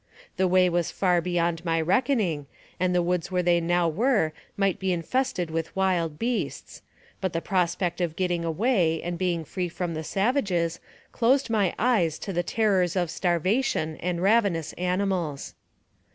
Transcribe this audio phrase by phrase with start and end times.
[0.37, 2.47] The way was far beyond my reckoning,
[2.79, 6.81] and the woods where they now were might be infested with wild beasts;
[7.21, 10.79] but the prospect of getting away, and being free from the savages,
[11.11, 15.53] closed my eyes to the terrors of starvation and ravenous animals.